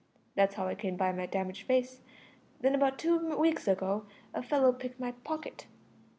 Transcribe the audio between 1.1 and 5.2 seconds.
my damaged face. Then about two weeks ago a fellow picked my